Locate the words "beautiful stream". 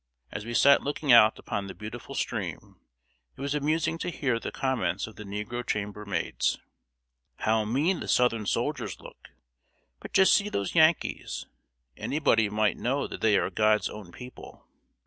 1.75-2.79